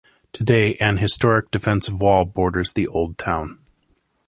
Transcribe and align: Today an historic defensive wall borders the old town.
Today 0.33 0.73
an 0.79 0.97
historic 0.97 1.51
defensive 1.51 2.01
wall 2.01 2.25
borders 2.25 2.73
the 2.73 2.87
old 2.87 3.19
town. 3.19 3.59